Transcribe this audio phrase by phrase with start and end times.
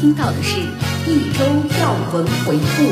[0.00, 0.60] 听到的是
[1.08, 1.44] 一周
[1.80, 2.88] 要闻回顾。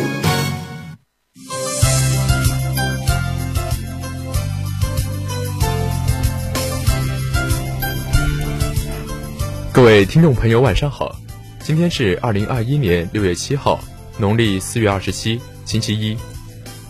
[9.72, 11.14] 各位听众朋友，晚上好！
[11.61, 13.79] 今天是二零二一年六月七号，
[14.18, 16.16] 农历四月二十七，星期一。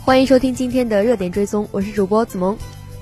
[0.02, 2.56] 欢迎收听今天的热点追踪，我是主播子萌，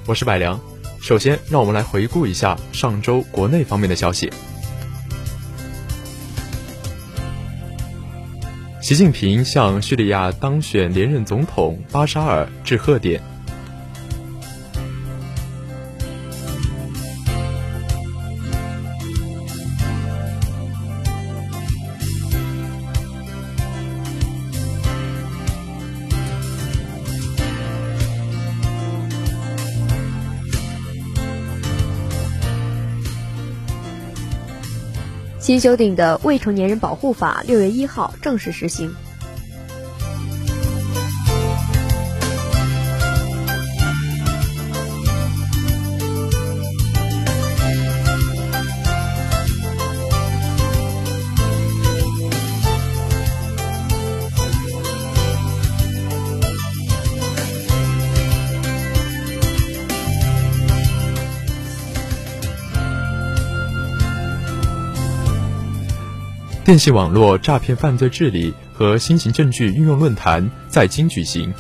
[0.06, 0.58] 我是百良。
[1.00, 4.28] 首先，让我们来回顾一下上周国内方面的消息。
[8.84, 13.18] 习近平向叙利亚当选连任总统巴沙尔致贺电。
[35.44, 38.94] 新修订的《未成年人保护法》六月一号正式实行。
[66.75, 71.55] 电信网络诈骗犯罪治理和新型证据运用论坛在京举行。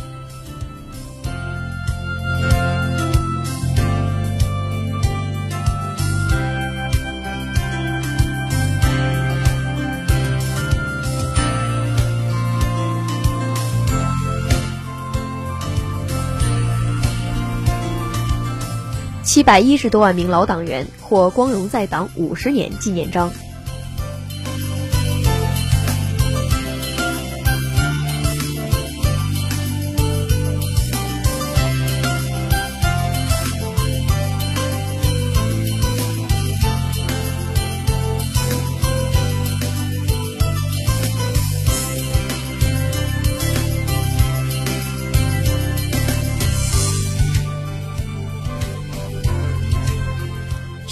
[19.22, 23.30] 七百一十多万名老党员获光荣在党五十年纪念章。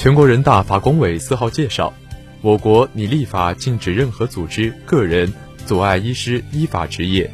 [0.03, 1.95] 全国人大法工委四号介绍，
[2.41, 5.33] 我国拟立法禁止任何组织、个人
[5.65, 7.31] 阻碍医师依法执业。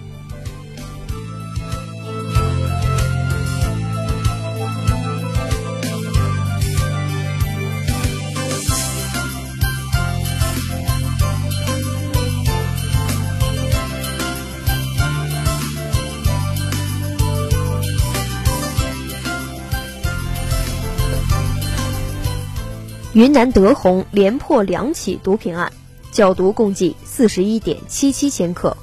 [23.18, 25.72] 云南德宏连破两起毒品案，
[26.12, 28.76] 缴毒共计四十一点七七千克。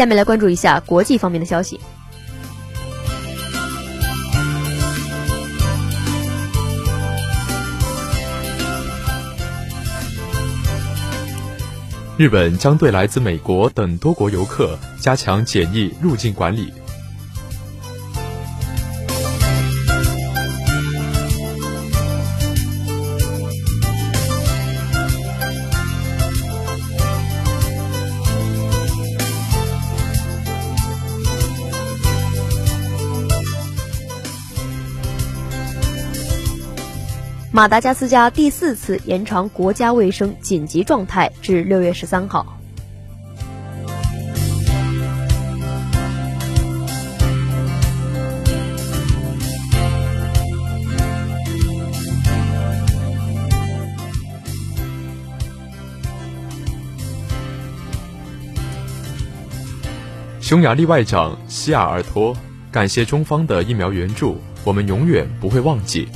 [0.00, 1.78] 下面来关注一下国际方面的消息。
[12.16, 16.79] 日本将对来自美国等多国游客加强检疫入境管理。
[37.60, 42.56] 马达加斯加第四次延长国家卫生紧急状态至六月十三号。
[60.40, 62.34] 匈牙利外长西亚尔托
[62.72, 66.08] 感谢中方的疫苗援助，我们永远不会忘记。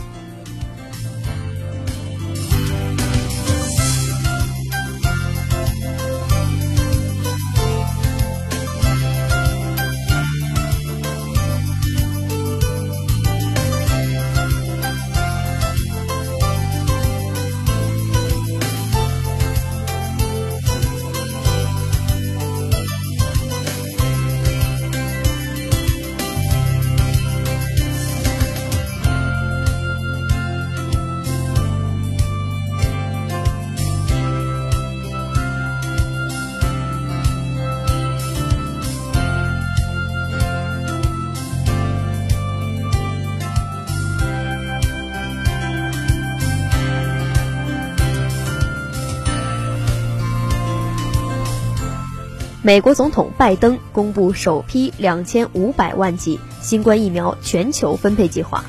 [52.67, 58.65] 美国总统拜登公布首批两千五百万剂新冠疫苗全球分配计划。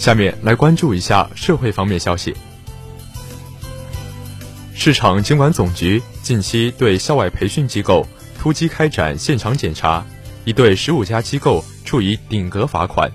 [0.00, 2.34] 下面来关注一下社会方面消息。
[4.74, 8.04] 市场监管总局近期对校外培训机构
[8.44, 10.04] 突击开展现场检查，
[10.44, 13.10] 已对十五家机构处以顶格罚款。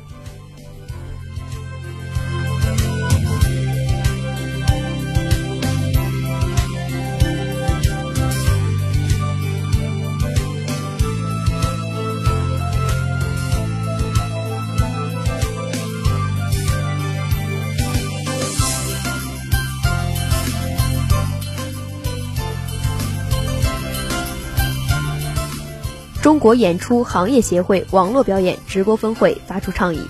[26.39, 30.01] 国演出行业协会网络表演直播分会发出倡议：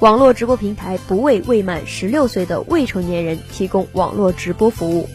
[0.00, 5.08] 网络直播平台不为未满十六岁的未成年人提供网络直播服务。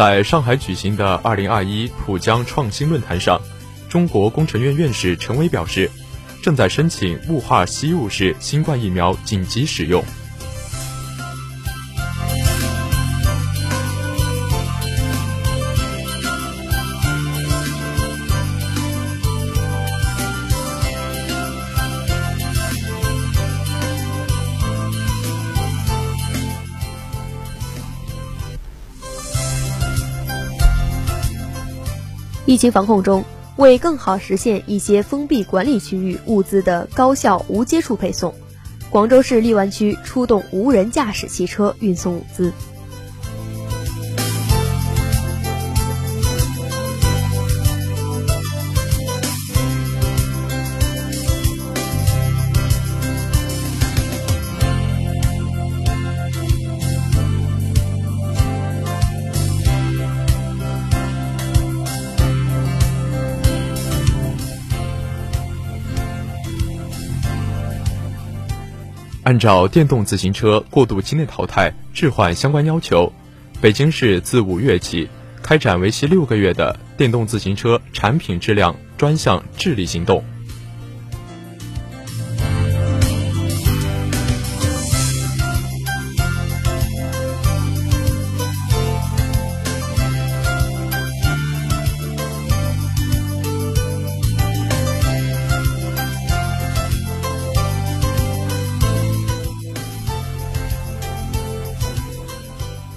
[0.00, 3.38] 在上海举行的2021浦江创新论坛上，
[3.90, 5.90] 中国工程院院士陈伟表示，
[6.42, 10.02] 正在申请雾化吸入式新冠疫苗紧急使用。
[32.46, 33.24] 疫情防控中，
[33.56, 38.34] 为更好实现一些封闭管理区域物资的高效无接触配送，
[38.90, 42.52] 广州市荔湾区出动无人驾驶汽车运送物资。
[69.30, 73.12] 按照电动自行车过渡期内淘汰置换相关要求，
[73.60, 75.08] 北京市自五月起
[75.40, 80.24] 开展为期六个月的电动自行车产品质量专项治理行动。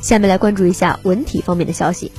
[0.04, 2.12] 下面来关注一下文体方面的消息。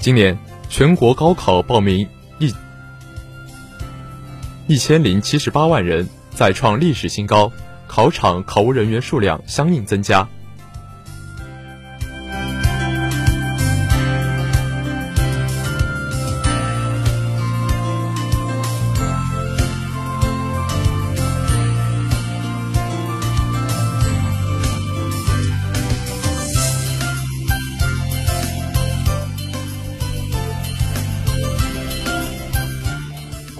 [0.00, 0.36] 今年
[0.68, 2.08] 全国高考报名
[2.38, 2.52] 一
[4.66, 7.52] 一千零七十八万人，再创历史新高，
[7.86, 10.26] 考场考务人员数量相应增加。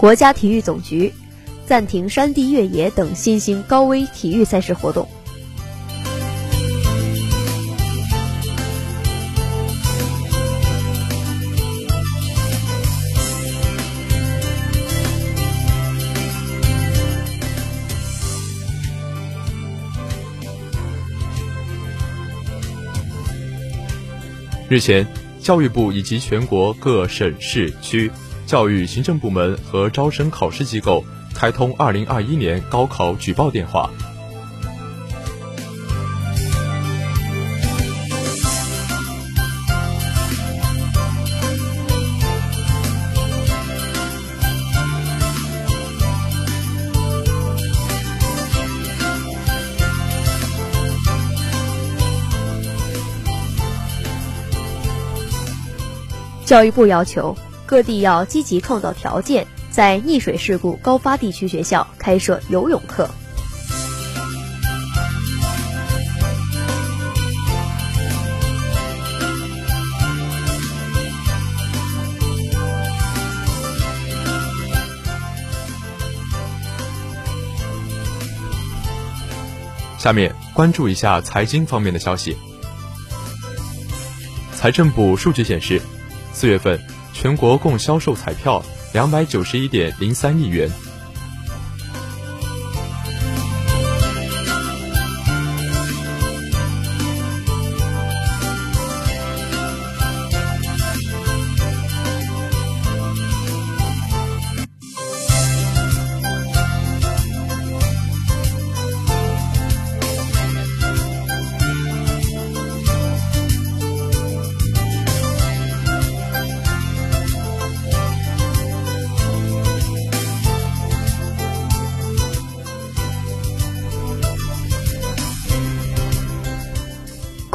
[0.05, 1.11] 国家体育总局
[1.65, 5.09] 暂停山地越野等新兴高危体育赛事活动。
[24.69, 25.07] 日前，
[25.41, 28.11] 教育部以及全国各省市区。
[28.45, 33.89] 教育行政部门和招生考试机构开通二零二一年高考举报电话。
[56.45, 57.35] 教育部要求。
[57.65, 63.09] 各地要积极创造条件，在溺水事故高发地区学校开设游泳课。
[79.97, 82.37] 下面关注一下财经方面的消息。
[84.53, 85.81] 财政部数据显示，
[86.31, 86.79] 四月份
[87.15, 88.61] 全国共销售彩票
[88.93, 90.69] 两百九十一点零三亿元。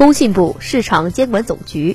[0.01, 1.95] 工信部市场监管总局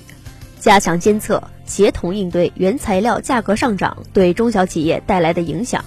[0.60, 5.84] 加强监测，协同应对原材料价格上涨对中小企业带来的影响。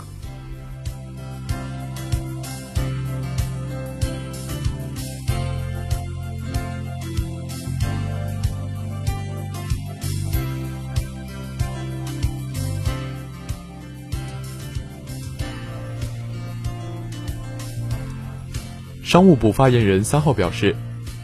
[19.04, 20.74] 商务部发言人三号表示。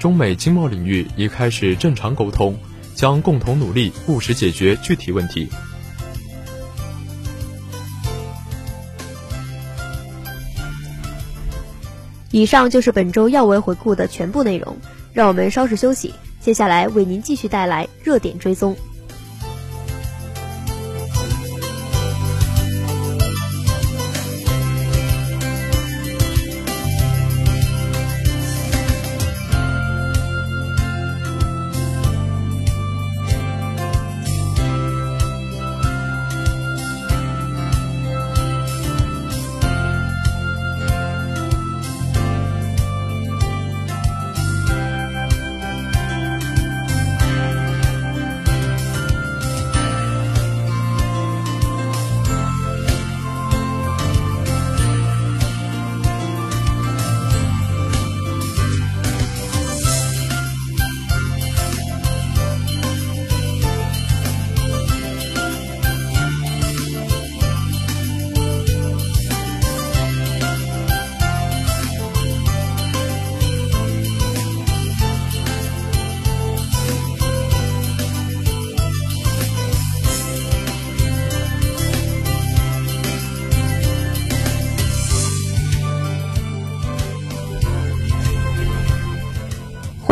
[0.04, 2.54] 中美经贸领域已开始正常沟通，
[2.94, 5.48] 将共同努力务实解决具体问题。
[12.30, 14.76] 以上就是本周要闻回顾的全部内容，
[15.14, 18.76] 让我们稍事休息，接下来为您继续带来热点追踪。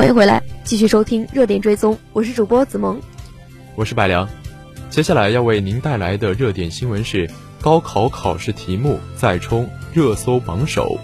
[0.03, 3.01] 欢迎回来，继续收听热点追踪，我是主播子萌，
[3.77, 4.29] 我是百良。
[4.91, 7.31] 接下来要为您带来的热点新闻是：
[7.61, 10.99] 高考考试题目再冲热搜榜首。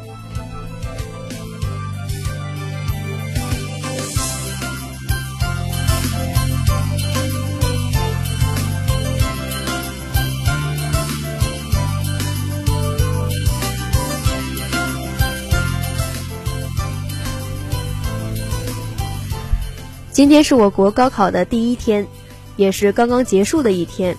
[20.19, 22.09] 今天是我国高考的第一天，
[22.57, 24.17] 也是刚刚结束的一天，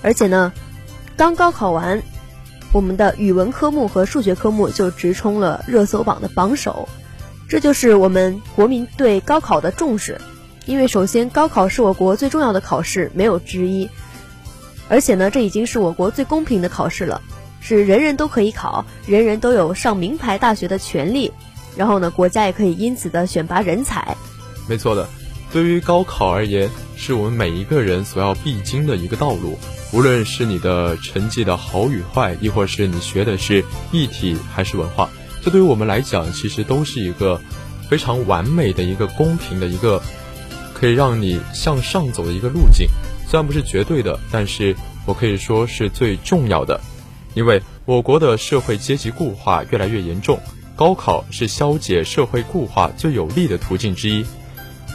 [0.00, 0.54] 而且呢，
[1.18, 2.02] 刚高考完，
[2.72, 6.88] 我们的语文科目和数学科目就直冲了热搜榜的榜首，
[7.46, 10.18] 这就是我们国民对高考的重视。
[10.64, 13.90] 因为首先，高考是我国最重要的考试，没有之一，
[14.88, 17.20] 而且呢，这已经是我国最公平的考试了，
[17.60, 21.30] 是人人都可以考，人人都有上名牌大学的权利，
[21.76, 24.16] 然后呢，国家也可以因此的选拔人才。
[24.66, 25.06] 没错的。
[25.54, 29.56] 对于高考而言，是我们每一个人所要必经的一个道路。
[29.92, 35.08] 无论是你的成绩的好与坏，亦或是你学的是艺体还是文化，
[35.40, 37.40] 这对于我们来讲，其实都是一个
[37.88, 40.02] 非常完美的一个公平的一个
[40.72, 42.88] 可以让你向上走的一个路径。
[43.28, 44.74] 虽然不是绝对的，但是
[45.06, 46.80] 我可以说是最重要的，
[47.34, 50.36] 因为我国的社会阶级固化越来越严重，
[50.74, 54.26] 高考是消解社会固化最有力的途径之一。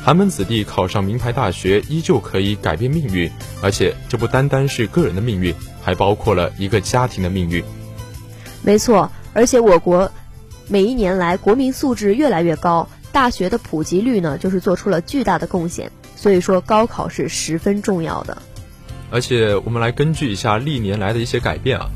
[0.03, 3.29] 寒门子弟考上名牌大学，依旧可以改变命运，
[3.61, 7.63] 而且这不单单是个人的命运，还包括了一个家庭的命运。
[8.63, 10.11] 没错，而且我国
[10.67, 15.91] 每一年来国民素质越来越高，大学的普及率呢，就是做出了巨大的贡献。
[16.15, 18.41] 所以说，高考是十分重要的。
[19.11, 21.89] 而且我们来根据一下历年来的一些改变啊，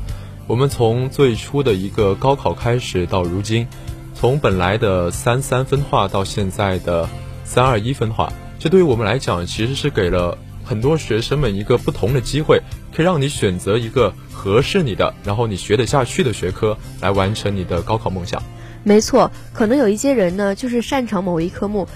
[0.46, 3.66] 我们从最初的一个高考开始到如今，
[4.14, 7.08] 从本来的三三分化到现在的
[7.44, 12.60] 三二一分化，这对于我们来讲其实是给了很多学生们一个不同的机会，
[12.94, 18.42] 可以让你选择一个合适你的，然后你学得下去的学科来完成你的高考梦想。
[18.82, 21.86] 没错，可能有一些人呢，就是擅长某一科目，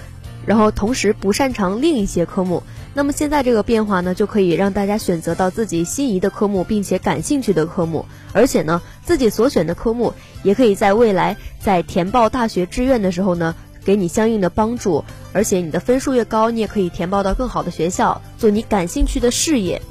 [0.45, 2.63] 然后同时不擅长另一些科目。
[2.95, 8.05] 那么现在这个变化呢，就可以让大家选择到自己心仪的科目，并且感兴趣的科目。
[8.33, 13.55] 而且呢，自己所选的科目也可以在未来在填报大学志愿的时候呢，
[13.85, 15.03] 给你相应的帮助。
[15.33, 19.81] 而且你的分数越高，你也可以填报到更好的学校，做你感兴趣的事业。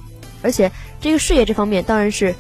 [0.43, 2.35] 而且这个事业这方面，当然是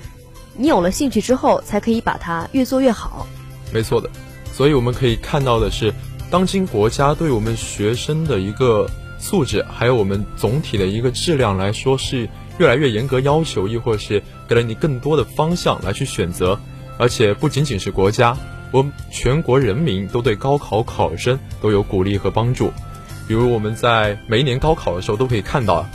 [0.56, 3.26] 你有了兴趣之后，才可以把它越做越好。
[3.72, 4.10] 没错的。
[4.52, 5.94] 所以我们可以看到的是，
[6.30, 8.90] 当今国家对我们学生的一个
[9.20, 12.28] 素质，还有我们总体的一个质量来说，是
[12.58, 16.58] 越来越严格要求，亦或是给了你更多的方向来去选择。
[16.98, 18.36] 而且不仅仅是国家，
[18.70, 22.72] 我们全国人民都对高考考生都有鼓励和帮助。
[23.26, 25.86] 比如我们在每一年高考的时候，都可以看到，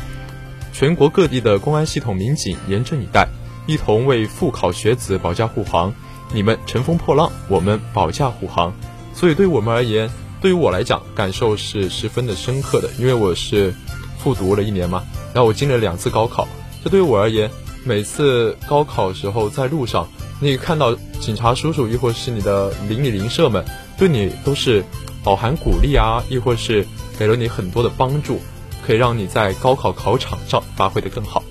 [0.71, 3.27] 全国各地的公安系统民警严阵以待，
[3.67, 5.93] 一同为复考学子保驾护航。
[6.31, 8.73] 你们乘风破浪，我们保驾护航，
[9.13, 10.09] 所以对我们而言，
[10.41, 12.89] 对于我来讲，感受是十分的深刻的。
[12.97, 13.71] 因为我是
[14.17, 16.47] 复读了一年嘛，然后我经历了两次高考，
[16.83, 17.51] 这对于我而言，
[17.83, 20.07] 每次高考时候在路上，
[20.43, 23.63] 你看到警察叔叔，亦或是你的邻里邻舍们，
[23.97, 24.83] 对你都是
[25.23, 26.85] 饱含鼓励啊，亦或是
[27.17, 28.41] 给了你很多的帮助，
[28.85, 31.41] 可以让你在高考考场上发挥的更好。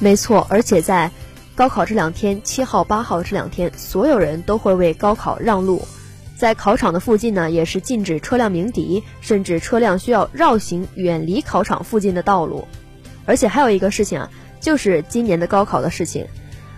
[0.00, 1.10] 没错，而且在。
[1.56, 5.86] 高考这两天，七号、八号这两天，所有人都会为高考让路。
[6.36, 12.66] 在考场的附近呢，也是禁止车辆鸣笛，甚至车辆需要绕行，远离考场附近的道路。
[13.24, 14.28] 而且还有一个事情啊，
[14.60, 16.26] 就是今年的高考的事情。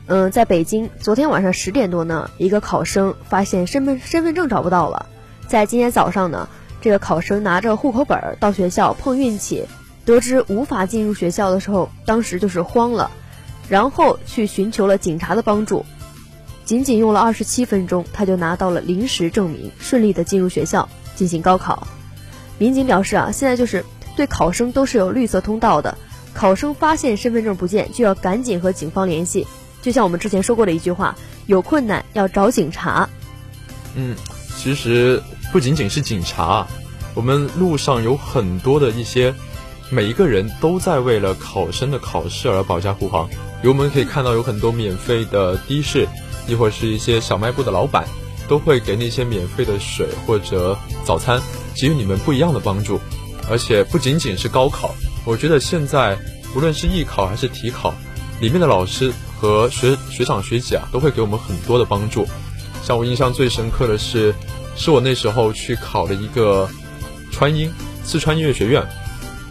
[0.08, 5.06] 嗯，在北京，昨天晚上十点多呢，一个考生发现身份身份证找不到了。
[5.48, 6.48] 在今天早上呢，
[6.80, 9.64] 这个考生拿着户口本到学校碰运气，
[10.04, 13.10] 得知无法进入学校的时候，当时就是慌了。
[13.68, 15.84] 然后去寻求了警察的帮助，
[16.64, 21.88] 仅仅用了二十七分钟，他就拿到了临时证明，顺利的进入学校进行高考。
[22.58, 25.98] 民警表示啊，现在就是对考生都是有绿色通道的，
[26.32, 29.44] 考生发现身份证不见就要赶紧和警方联系，
[29.86, 33.08] 就像我们之前说过的一句话，有困难要找警察。
[33.94, 34.16] 嗯，
[34.56, 35.22] 其实
[35.52, 36.66] 不仅仅是警察，
[37.14, 39.32] 我们路上有很多的一些，
[39.88, 43.30] 每一个人都在为了考生的考试而保驾护航。
[43.62, 46.08] 我们可以看到有很多免费的的士，
[46.48, 48.04] 亦或是一些小卖部的老板，
[48.48, 51.40] 都会给那些免费的水或者早餐，
[51.76, 52.98] 给予你们不一样的帮助。
[53.48, 54.92] 而且不仅仅是高考，
[55.24, 56.18] 我觉得现在
[56.56, 57.94] 无论是艺考还是体考，
[58.40, 62.26] 里面的老师和学学长学姐啊，都会给我们很多的帮助。
[62.82, 64.34] 像我印象最深刻的是，
[64.76, 66.68] 是我那时候去考的一个
[67.30, 67.70] 川音
[68.04, 68.86] 四川音乐学院，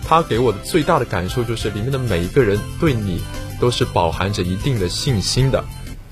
[0.07, 3.21] 他给我的最大的感受就是里面的每一个人对你。
[3.57, 5.63] 都是饱含着一定的信心的，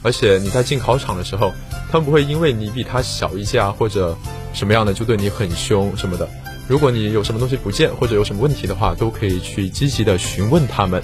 [0.01, 1.51] 而且你在进考场的时候，
[1.91, 4.17] 他们不会因为你比他小一届啊或者
[4.53, 6.27] 什么样的就对你很凶什么的。
[6.69, 11.03] 如果你有什么东西不见或者有什么问题的话，都可以去积极的询问他们。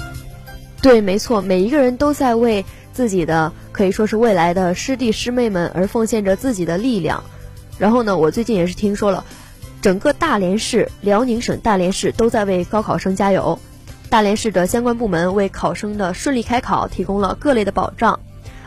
[0.82, 2.63] 对，没错，每一个人都在为
[2.94, 7.22] 自己的可以说是未来的师弟师妹们而奉献着自己的力量。
[7.78, 9.26] 然后呢，我最近也是听说了，
[9.82, 13.60] 整个大连市、辽宁省大连市都在为高考生加油。
[14.10, 18.20] 大连市的相关部门为考生的顺利开考提供了各类的保障。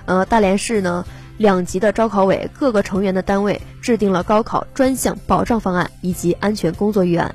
[0.04, 1.04] 呃，大连市呢
[1.38, 7.34] 两级的招考委各个成员的单位制定了高考专项保障方案以及安全工作预案，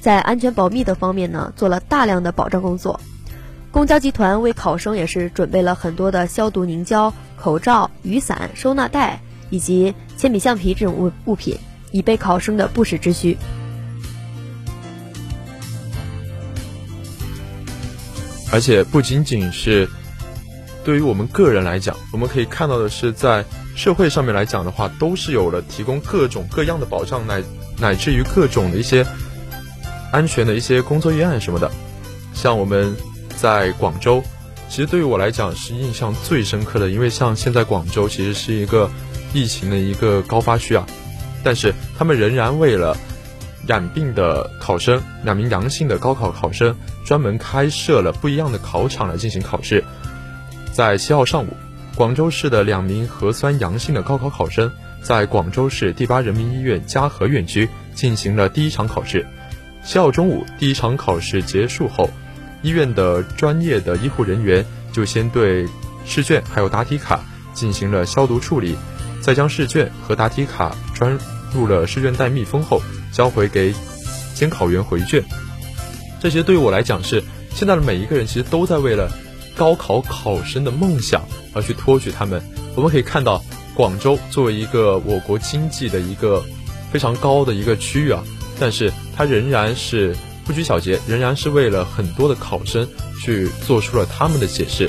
[0.00, 3.00] 在安全保密的方面呢做了大量的保障工作。
[3.76, 11.58] 公交集团为考生也是准备了很多的消毒凝胶、口罩、雨伞、收纳袋以及铅笔、橡皮这种物物品，
[11.90, 13.36] 以备考生的不时之需。
[18.50, 19.86] 而且不仅仅是
[20.82, 27.42] 对于我们个人来讲，我们可以看到的是，在社会上面来讲的话，都是有了提供各种各样的保障，乃
[27.78, 29.06] 乃至于各种的一些
[30.12, 31.70] 安全的一些工作预案什么的。
[32.32, 32.96] 像我们
[33.36, 34.22] 在广州，
[34.68, 38.90] 其实对于我来讲是印象最深刻的，因为像现在广州其实是一个
[39.32, 40.86] 疫情的一个高发区啊，
[41.44, 42.96] 但是他们仍然为了。
[43.66, 46.72] 染病的考生，两名阳性的高考考生
[47.04, 49.82] 专门开设了不一样的考场来进行考试。
[50.72, 51.48] 在七号上午，
[51.96, 54.70] 广州市的两名核酸阳性的高考考生
[55.02, 59.26] 在广州市第八人民医院嘉禾院区进行了第一场考试。
[59.84, 62.08] 七号中午，第一场考试结束后，
[62.66, 65.64] 医院的专业的医护人员就先对
[66.04, 67.20] 试卷还有答题卡
[67.54, 68.74] 进行了消毒处理，
[69.20, 71.16] 再将试卷和答题卡装
[71.54, 73.72] 入了试卷袋密封后，交回给
[74.34, 75.22] 监考员回卷。
[76.20, 77.22] 这些对于我来讲是
[77.54, 79.08] 现在的每一个人其实都在为了
[79.56, 81.24] 高考考生的梦想
[81.54, 82.42] 而去托举他们。
[82.74, 83.40] 我们可以看到，
[83.74, 86.44] 广州作为一个我国经济的一个
[86.90, 88.24] 非常高的一个区域啊，
[88.58, 92.88] 但是它仍然是不拘小节，仍然是为了很多的考生
[93.20, 94.88] 去做出了他们的解释。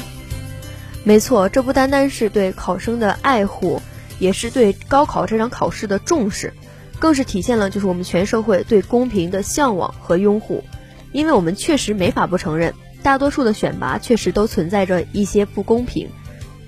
[1.04, 3.82] 没错，这不单单是对考生的爱护，
[4.20, 6.54] 也是对高考这场考试的重视，
[7.00, 10.64] 更是体现了就是我们全社会对公平的向往和拥护。
[11.12, 16.08] 因为我们确实没法不承认，大多数的选拔确实都存在着一些不公平。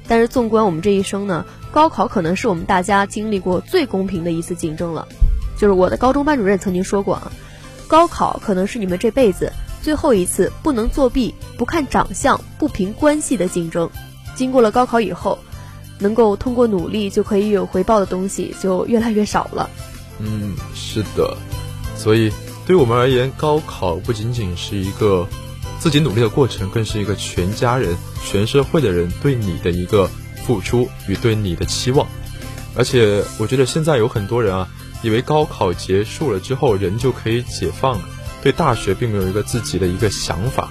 [0.07, 5.07] 但是纵观我们这一生呢，高考可能是我们大家经历过最公平的一次竞争了。
[5.57, 7.31] 就是我的高中班主任曾经说过啊，
[7.89, 13.89] 高考可能是你们这辈子最后一次不能作弊、不看长相、不凭关系的竞争。
[14.35, 15.37] 经过了高考以后，
[15.99, 19.69] 能够通过努力就可以有回报的东西就越来越少了。
[20.19, 21.35] 嗯，是的，
[21.97, 22.31] 所以。
[22.67, 25.27] 对我们而言，高考不仅仅是一个
[25.79, 30.07] 自己努力的过程，更是一个全家人、全社会的人对你的一个
[30.45, 32.05] 付出与对你的期望。
[32.75, 34.67] 而且，我觉得现在有很多人啊，
[35.01, 38.01] 以为高考结束了之后人就可以解放了，
[38.41, 40.69] 对大学并没有一个自己的一个想法。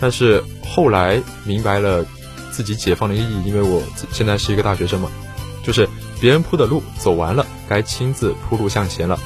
[0.00, 2.04] 但是后来明白了
[2.50, 5.10] 自己解放的意义，因为我现在是一个大学生嘛，
[5.64, 5.88] 就是
[6.20, 9.18] 别人铺的路走完了，该亲自铺路向前了。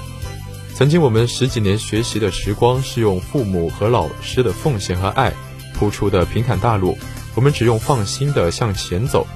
[0.74, 5.32] 曾经我们十几年学习的时光，是用父母和老师的奉献和爱
[5.74, 6.96] 铺出的平坦大路，
[7.34, 9.26] 我们只用放心的向前走。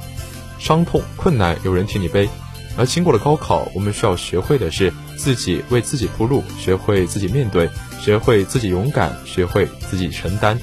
[0.58, 2.28] 伤痛、困难有人替你背，
[2.76, 10.58] 而经过了高考，我们需要学会的是自己为自己铺路，学会自己面对，学会自己勇敢，学会自己承担。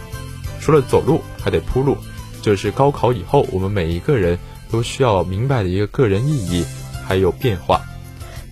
[0.62, 1.98] 除了走路，还得铺路，
[2.42, 4.38] 这是高考以后我们每一个人
[4.72, 6.66] 都需要明白的一个个人意义，
[7.04, 7.82] 还有变化。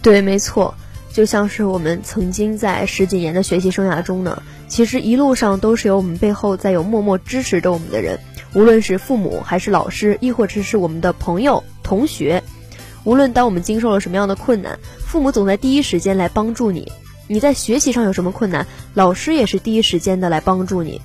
[0.02, 0.74] 对，没错。
[1.14, 8.18] 就像是我们曾经在十几年的学习生涯中呢，其实一路上都是有我们背后在有默默支持着我们的人，
[8.54, 12.42] 无论是父母还是老师，亦或者是我们的朋友、同学。
[13.04, 16.84] 无论当我们经受了什么样的困难，父母总在第一时间来帮助你；
[17.28, 21.02] 你在学习上有什么困难，老师也是第一时间的来帮助你；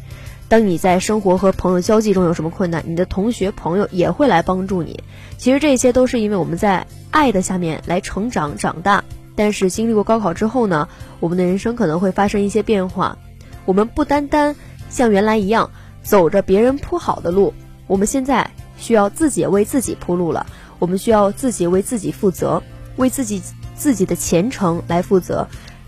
[0.49, 5.01] 当你在生活和朋友交际中有什么困难，你的同学朋友也会来帮助你。
[5.39, 9.03] 其实这些都是因为我们在爱的下面来成长、长大。
[9.35, 10.89] 但是经历过高考之后呢，
[11.21, 13.19] 我们的人生可能会发生一些变化。
[13.67, 14.57] 我们不单单
[14.89, 15.71] 像原来一样
[16.03, 17.53] 走着别人铺好的路，
[17.87, 20.47] 我们现在需要自己为自己铺路了。
[20.79, 22.63] 我们需要自己为自己负责，
[22.97, 23.43] 为自己
[23.75, 25.47] 自己的前程来负责。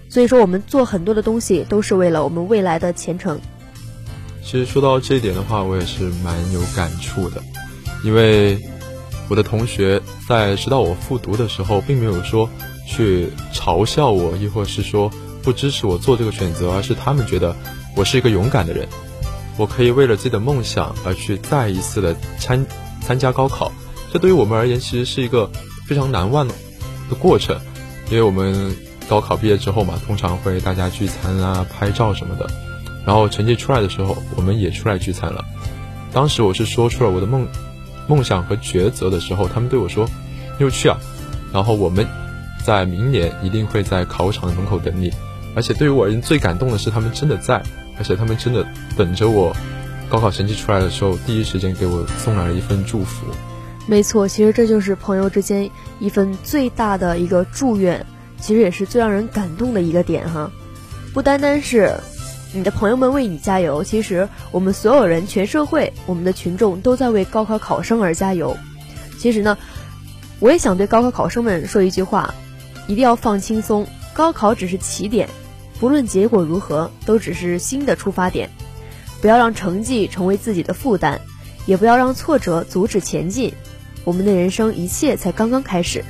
[0.09, 3.40] 所以说，我们做很多的东西都是为了我们未来的前程。
[4.42, 7.42] 其实说到这一点的话，我也是蛮有感触的，
[8.03, 8.59] 因为
[9.29, 12.48] 我的同学在知道我复读的时候，并没有说。
[12.90, 15.11] 去嘲笑我，亦或是说
[15.42, 17.55] 不支持我做这个选择，而是他们觉得
[17.94, 18.88] 我是一个勇敢的人，
[19.59, 22.64] 我可以为了自己的梦想而去再一次的参
[23.03, 23.70] 参加高考。
[24.12, 25.51] 这对于我们而言，其实是一个
[25.87, 26.55] 非常难忘的
[27.18, 27.59] 过程，
[28.11, 28.77] 因为我们
[29.09, 32.49] 高考毕业之后嘛，通常会大家聚餐啊、拍照什么的。
[33.07, 35.44] 然后成绩出来的时候，我们也出来聚餐了。
[36.12, 37.47] 当时我是说出了我的梦
[38.07, 40.09] 梦想和抉择的时候，他们对我说
[40.59, 40.99] ：“你去啊！”
[41.53, 42.07] 然后我们。
[42.64, 45.11] 在明年一定会在考场的门口等你，
[45.55, 47.62] 而且对于我而言最感动的是他们真的在，
[47.97, 49.57] 而且他们真的等着我
[50.11, 53.25] 高考成绩出来的时候，第一时间给我送来了一份祝福。
[53.88, 58.05] 没错，其实这就是朋友之间一份最大的一个祝愿，
[58.38, 60.51] 其实也是最让人感动的一个点哈。
[61.14, 61.94] 不单单是
[62.53, 68.55] 你的朋友们为你加油，其实我们所有人、全社会、我们的群众都在为高考考生而加油。
[69.18, 69.57] 其实呢，
[70.38, 72.35] 我也想对高考考生们说一句话。
[72.88, 75.29] 一定要放轻松，高考只是起点，
[75.81, 78.51] 不论结果如何，都只是新的出发点。
[79.22, 81.20] 不要让成绩成为自己的负担，
[81.66, 83.53] 也不要让挫折阻止前进。
[84.09, 86.03] 我们的人生一切才刚刚开始。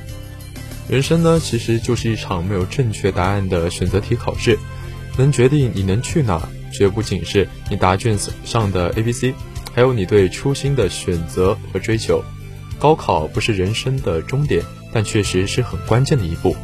[0.87, 4.57] 人生呢，其实就是一场没有正确答案的选择题考试，
[5.17, 9.33] 能决定你能去哪，绝不仅是你答卷上的 A、B、C，
[9.75, 12.23] 还有你对初心的选择和追求。
[12.79, 16.55] 高考不是人生的终点，但确实是很关键的一步。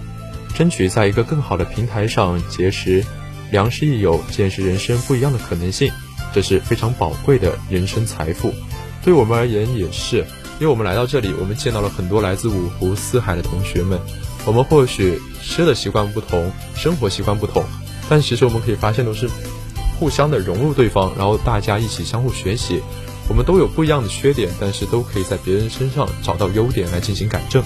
[0.55, 3.03] 争取在一个更好的平台上结识
[3.51, 5.91] 良师益友，见识人生不一样的可能性，
[6.33, 8.53] 这是非常宝贵的人生财富。
[9.03, 10.25] 对我们而言也是，
[10.59, 13.99] 因为我们来到这里，我们见到了很多来自五湖四海的同学们。
[14.45, 17.63] 我们或许吃的习惯不同，生活习惯不同，
[18.07, 19.29] 但其实我们可以发现，都是
[19.99, 22.81] 互相的融入对方，然后大家一起相互学习，
[23.27, 27.63] 我们都有不一样的缺点，但是都可以在别人身上找到优点来进行改正。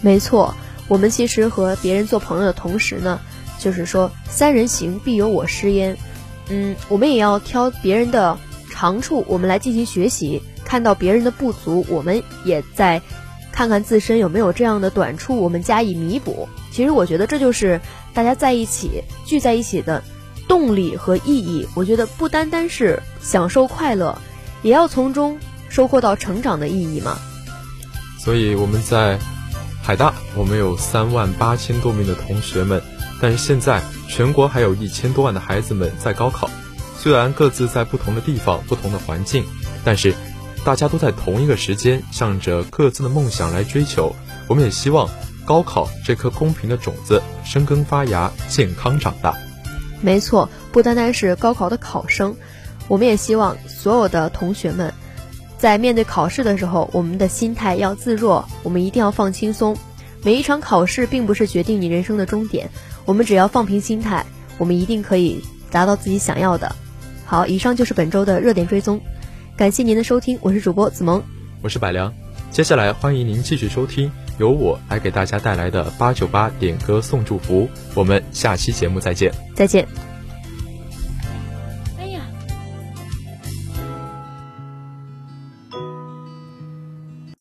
[0.00, 0.54] 没错，
[0.88, 3.20] 我们其实和别人做朋友的同时呢，
[3.58, 5.96] 就是说三人行必有我师焉。
[6.48, 8.36] 嗯，我们也要挑别人的
[8.70, 10.40] 长处，我们来进行学习；
[10.70, 13.02] 看到别人的不足，我们也在
[13.50, 16.48] 看看自身有没有这样的短处，我们加以弥补。
[16.70, 17.80] 其实我觉得这就是
[18.14, 20.04] 大家在一起聚在一起的
[20.46, 21.66] 动力和意义。
[21.74, 24.16] 我觉得不单单是享受快乐。
[24.62, 27.18] 也要从中收获到成长的意义嘛。
[28.16, 29.18] 所以我们在
[29.82, 32.80] 海大，我们有三万八千多名的同学们，
[33.20, 36.48] 但是现在全国还有一千多万的孩子们在高考。
[36.96, 39.44] 虽然各自在不同的地方、不同的环境，
[39.84, 40.14] 但是
[40.64, 44.14] 大家都在同一个时间，向着各自的梦想来追求。
[44.46, 45.08] 我们也希望
[45.44, 49.34] 高考这颗公平的种子生根发芽，健康长大。
[50.00, 52.36] 没错，不单单是高考的考生。
[52.88, 54.92] 我们也希望所有的同学们，
[55.58, 59.76] 在面对考试的时候，我们的心态要自若，我们一定要放轻松。
[60.22, 62.68] 每一场考试并不是决定你人生的终点，
[63.06, 64.26] 我们只要放平心态，
[64.58, 66.74] 我们一定可以达到自己想要的。
[67.24, 69.00] 好，以上就是本周的热点追踪，
[69.60, 71.22] 感谢您的收听，我是主播子萌，
[71.60, 72.10] 我是百良，
[72.50, 79.86] 接下来欢迎您继续收听由我来给大家带来的八九八点歌送祝福，我们下期节目再见，再见。